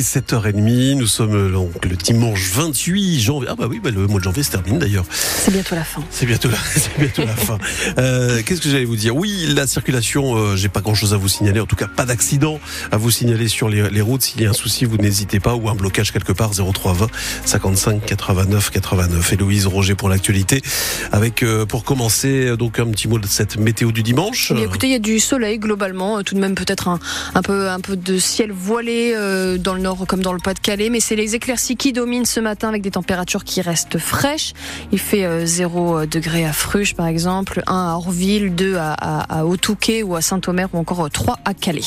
[0.00, 3.48] 7h30, nous sommes donc le dimanche 28 janvier.
[3.52, 5.04] Ah bah oui, bah le mois de janvier se termine d'ailleurs.
[5.10, 6.02] C'est bientôt la fin.
[6.08, 7.58] C'est bientôt la, c'est bientôt la fin.
[7.98, 9.14] Euh, Qu'est-ce que j'allais vous dire?
[9.14, 11.60] Oui, la circulation, euh, j'ai pas grand-chose à vous signaler.
[11.60, 12.58] En tout cas, pas d'accident
[12.90, 14.22] à vous signaler sur les, les routes.
[14.22, 17.08] S'il y a un souci, vous n'hésitez pas ou un blocage quelque part 0320
[17.44, 19.32] 55 89 89.
[19.34, 20.62] Héloïse Roger pour l'actualité.
[21.12, 24.52] Avec euh, pour commencer donc un petit mot de cette météo du dimanche.
[24.52, 26.98] Mais écoutez, il y a du soleil globalement, euh, tout de même peut-être un,
[27.34, 30.88] un peu un peu de ciel voilé euh, dans le nord comme dans le Pas-de-Calais,
[30.88, 34.52] mais c'est les éclaircies qui dominent ce matin avec des températures qui restent fraîches.
[34.92, 39.40] Il fait euh, 0 degré à Fruges par exemple, 1 à Orville, 2 à, à,
[39.40, 41.82] à Haut-Touquet ou à Saint-Omer ou encore 3 à Calais.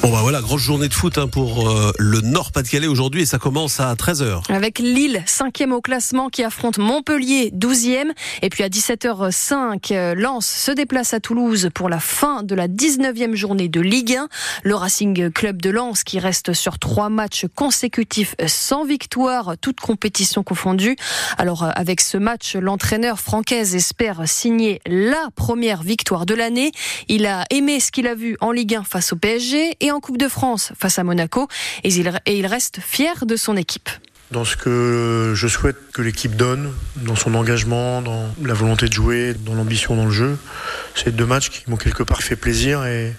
[0.00, 3.26] Bon bah voilà, grosse journée de foot hein, pour euh, le Nord Pas-de-Calais aujourd'hui et
[3.26, 4.50] ça commence à 13h.
[4.52, 8.10] Avec Lille, 5e au classement, qui affronte Montpellier, 12e.
[8.40, 12.66] Et puis à 17h05, euh, Lens se déplace à Toulouse pour la fin de la
[12.66, 14.28] 19e journée de Ligue 1.
[14.64, 20.44] Le Racing Club de Lens qui reste sur trois matchs consécutifs sans victoire, toutes compétitions
[20.44, 20.94] confondues.
[21.36, 26.70] Alors euh, avec ce match, l'entraîneur francaise espère signer la première victoire de l'année.
[27.08, 29.98] Il a aimé ce qu'il a vu en Ligue 1 face au PSG et en
[29.98, 31.48] Coupe de France face à Monaco.
[31.82, 33.90] Et il, reste fier de son équipe
[34.30, 38.92] dans ce que je souhaite que l'équipe donne, dans son engagement, dans la volonté de
[38.92, 40.38] jouer, dans l'ambition dans le jeu.
[40.94, 43.12] C'est deux matchs qui m'ont quelque part fait plaisir et,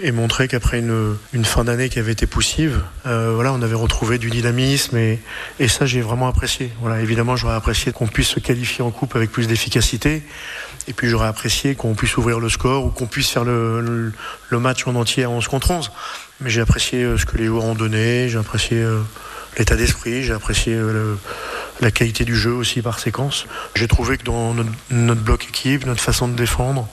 [0.00, 4.18] et montré qu'après une, fin d'année qui avait été poussive, euh, voilà, on avait retrouvé
[4.18, 5.18] du dynamisme et,
[5.68, 6.70] ça j'ai vraiment apprécié.
[6.80, 10.22] Voilà, évidemment j'aurais apprécié qu'on puisse se qualifier en coupe avec plus d'efficacité
[10.86, 14.12] et puis j'aurais apprécié qu'on puisse ouvrir le score ou qu'on puisse faire le,
[14.52, 15.90] match en entier à 11 contre 11.
[16.40, 19.00] Mais j'ai apprécié euh, ce que les joueurs ont donné, j'ai apprécié euh,
[19.58, 20.78] l'état d'esprit, j'ai apprécié
[21.80, 23.46] la qualité du jeu aussi par séquence.
[23.74, 24.54] J'ai trouvé que dans
[24.90, 26.86] notre, bloc équipe, notre façon de défendre,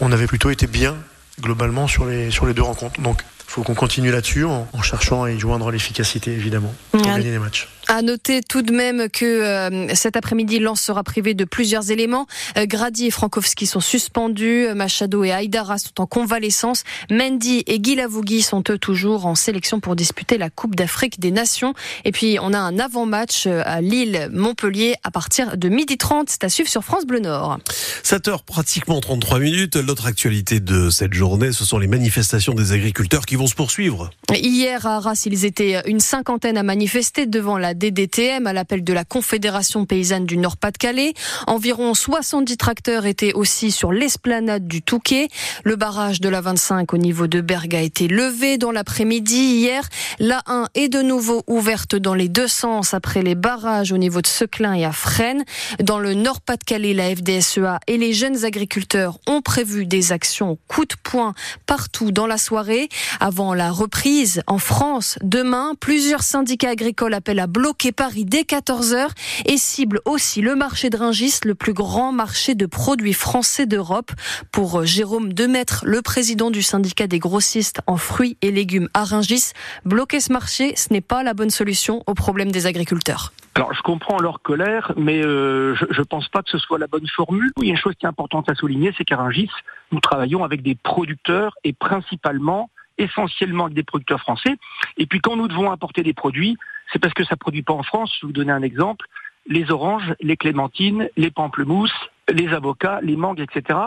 [0.00, 0.96] on avait plutôt été bien
[1.40, 3.00] globalement sur les, sur les deux rencontres.
[3.00, 7.02] Donc il faut qu'on continue là-dessus en, en, cherchant à y joindre l'efficacité évidemment pour
[7.02, 7.68] gagner les matchs.
[7.92, 12.26] À noter tout de même que euh, cet après-midi, Lens sera privé de plusieurs éléments.
[12.56, 14.68] Euh, Grady et Frankowski sont suspendus.
[14.74, 16.84] Machado et Aïdara sont en convalescence.
[17.10, 21.30] Mendy et Guy Lavogui sont eux toujours en sélection pour disputer la Coupe d'Afrique des
[21.30, 21.74] Nations.
[22.06, 26.28] Et puis, on a un avant-match à Lille-Montpellier à partir de 12h30.
[26.28, 27.58] C'est à suivre sur France Bleu Nord.
[28.04, 29.76] 7h, pratiquement 33 minutes.
[29.76, 34.08] L'autre actualité de cette journée, ce sont les manifestations des agriculteurs qui vont se poursuivre.
[34.32, 38.92] Hier, à Arras, ils étaient une cinquantaine à manifester devant la DDTM à l'appel de
[38.92, 41.14] la Confédération paysanne du Nord-Pas-de-Calais.
[41.48, 45.26] Environ 70 tracteurs étaient aussi sur l'esplanade du Touquet.
[45.64, 49.88] Le barrage de la 25 au niveau de Bergue a été levé dans l'après-midi hier.
[50.20, 54.22] La 1 est de nouveau ouverte dans les deux sens après les barrages au niveau
[54.22, 55.42] de Seclin et à Fresnes.
[55.82, 60.94] Dans le Nord-Pas-de-Calais, la FDSEA et les jeunes agriculteurs ont prévu des actions coup de
[61.02, 61.34] poing
[61.66, 62.88] partout dans la soirée.
[63.18, 67.61] Avant la reprise en France, demain, plusieurs syndicats agricoles appellent à bloquer
[67.94, 69.08] Paris dès 14h
[69.46, 74.10] et cible aussi le marché de Ringis, le plus grand marché de produits français d'Europe.
[74.50, 79.52] Pour Jérôme Demaître, le président du syndicat des grossistes en fruits et légumes à Ringis,
[79.84, 83.32] bloquer ce marché, ce n'est pas la bonne solution au problème des agriculteurs.
[83.54, 86.86] Alors, je comprends leur colère, mais euh, je ne pense pas que ce soit la
[86.86, 87.50] bonne formule.
[87.58, 89.50] Il y a une chose qui est importante à souligner, c'est qu'à Ringis,
[89.90, 94.56] nous travaillons avec des producteurs et principalement essentiellement avec des producteurs français.
[94.96, 96.56] Et puis quand nous devons importer des produits,
[96.92, 98.12] c'est parce que ça produit pas en France.
[98.14, 99.06] Je vais vous donner un exemple.
[99.46, 103.78] Les oranges, les clémentines, les pamplemousses, les avocats, les mangues, etc.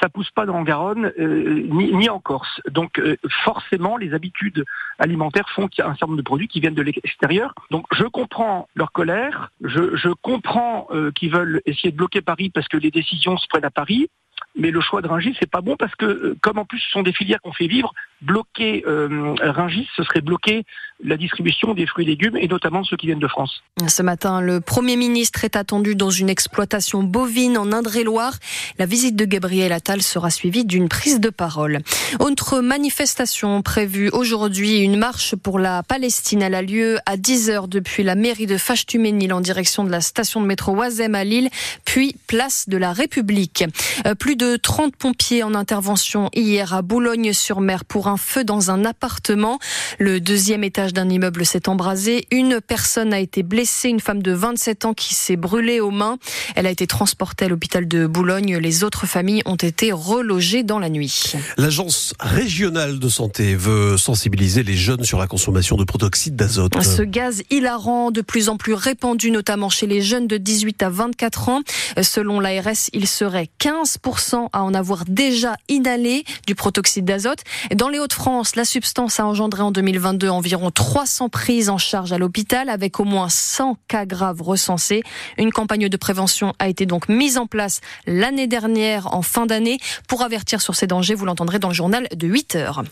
[0.00, 2.60] Ça pousse pas dans Garonne euh, ni, en Corse.
[2.68, 4.64] Donc euh, forcément, les habitudes
[4.98, 7.54] alimentaires font qu'il y a un certain nombre de produits qui viennent de l'extérieur.
[7.70, 12.50] Donc je comprends leur colère, je, je comprends euh, qu'ils veulent essayer de bloquer Paris
[12.50, 14.08] parce que les décisions se prennent à Paris
[14.56, 17.02] mais le choix de Ringis c'est pas bon parce que comme en plus ce sont
[17.02, 17.92] des filières qu'on fait vivre,
[18.24, 20.64] bloquer euh, Ringis, ce serait bloquer
[21.02, 23.62] la distribution des fruits et légumes et notamment ceux qui viennent de France.
[23.88, 28.34] Ce matin, le Premier ministre est attendu dans une exploitation bovine en Indre-et-Loire.
[28.78, 31.80] La visite de Gabriel Attal sera suivie d'une prise de parole.
[32.20, 36.42] Autre manifestation prévue aujourd'hui, une marche pour la Palestine.
[36.42, 40.40] Elle a lieu à 10h depuis la mairie de Fachtuménil en direction de la station
[40.40, 41.50] de métro Oisem à Lille,
[41.84, 43.64] puis place de la République.
[44.06, 48.84] Euh, plus de 30 pompiers en intervention hier à Boulogne-sur-Mer pour un feu dans un
[48.84, 49.58] appartement.
[49.98, 52.26] Le deuxième étage d'un immeuble s'est embrasé.
[52.30, 56.18] Une personne a été blessée, une femme de 27 ans qui s'est brûlée aux mains.
[56.56, 58.58] Elle a été transportée à l'hôpital de Boulogne.
[58.58, 61.32] Les autres familles ont été relogées dans la nuit.
[61.56, 66.72] L'agence régionale de santé veut sensibiliser les jeunes sur la consommation de protoxyde d'azote.
[66.82, 70.90] Ce gaz hilarant, de plus en plus répandu, notamment chez les jeunes de 18 à
[70.90, 71.62] 24 ans.
[72.02, 77.40] Selon l'ARS, il serait 15% à en avoir déjà inhalé du protoxyde d'azote.
[77.74, 82.18] Dans les Hauts-de-France, la substance a engendré en 2022 environ 300 prises en charge à
[82.18, 85.02] l'hôpital avec au moins 100 cas graves recensés.
[85.38, 89.78] Une campagne de prévention a été donc mise en place l'année dernière en fin d'année.
[90.06, 92.84] Pour avertir sur ces dangers, vous l'entendrez dans le journal de 8 heures.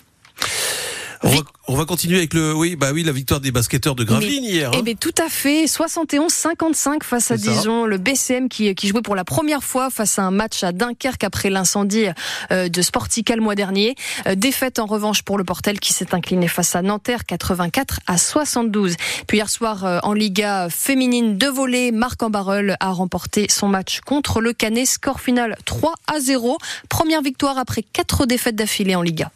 [1.68, 4.70] On va, continuer avec le, oui, bah oui, la victoire des basketteurs de Gravelines hier.
[4.70, 4.76] Hein.
[4.78, 5.66] Eh bien, tout à fait.
[5.66, 7.86] 71-55 face à Dijon.
[7.86, 11.22] Le BCM qui, qui jouait pour la première fois face à un match à Dunkerque
[11.22, 12.06] après l'incendie
[12.50, 13.94] euh, de Sportical le mois dernier.
[14.26, 18.18] Euh, défaite en revanche pour le Portel qui s'est incliné face à Nanterre 84 à
[18.18, 18.96] 72.
[19.28, 24.00] Puis hier soir euh, en Liga féminine de volée, Marc Ambarel a remporté son match
[24.00, 24.86] contre le Canet.
[24.86, 26.58] Score final 3 à 0.
[26.88, 29.30] Première victoire après quatre défaites d'affilée en Liga.